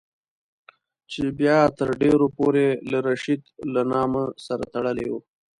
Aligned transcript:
چې 1.11 1.21
بیا 1.39 1.57
تر 1.77 1.89
ډېرو 2.01 2.27
پورې 2.37 2.67
له 2.91 2.97
رشید 3.09 3.41
له 3.73 3.81
نامه 3.93 4.23
سره 4.45 4.63
تړلی 4.73 5.07
وو. 5.09 5.19